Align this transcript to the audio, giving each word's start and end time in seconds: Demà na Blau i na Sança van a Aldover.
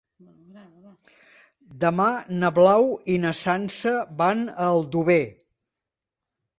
Demà 1.83 2.09
na 2.39 2.51
Blau 2.57 2.89
i 3.15 3.21
na 3.29 3.35
Sança 3.43 3.97
van 4.25 4.45
a 4.51 4.59
Aldover. 4.73 5.25